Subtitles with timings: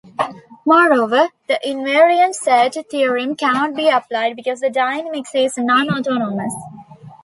[0.65, 6.55] Moreover, the invariant set theorem cannot be applied, because the dynamics is non-autonomous.